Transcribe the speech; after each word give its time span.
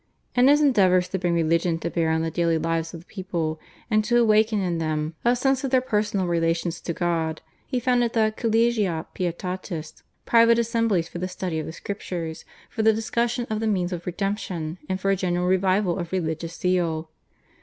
In 0.33 0.47
his 0.47 0.61
endeavours 0.61 1.07
to 1.09 1.19
bring 1.19 1.35
religion 1.35 1.77
to 1.77 1.89
bear 1.91 2.09
on 2.09 2.23
the 2.23 2.31
daily 2.31 2.57
lives 2.57 2.91
of 2.95 3.01
the 3.01 3.05
people 3.05 3.59
and 3.91 4.03
to 4.05 4.17
awaken 4.19 4.59
in 4.59 4.79
them 4.79 5.13
a 5.23 5.35
sense 5.35 5.63
of 5.63 5.69
their 5.69 5.79
personal 5.79 6.25
relations 6.25 6.81
to 6.81 6.91
God 6.91 7.43
he 7.67 7.79
founded 7.79 8.13
the 8.13 8.33
/Collegia 8.35 9.05
Pietatis/, 9.13 10.01
private 10.25 10.57
assemblies 10.57 11.07
for 11.07 11.19
the 11.19 11.27
study 11.27 11.59
of 11.59 11.67
the 11.67 11.71
Scriptures, 11.71 12.45
for 12.67 12.81
the 12.81 12.93
discussion 12.93 13.45
of 13.51 13.59
the 13.59 13.67
means 13.67 13.93
of 13.93 14.07
redemption, 14.07 14.79
and 14.89 14.99
for 14.99 15.11
a 15.11 15.15
general 15.15 15.45
revival 15.45 15.99
of 15.99 16.11
religious 16.11 16.55
zeal. 16.55 17.11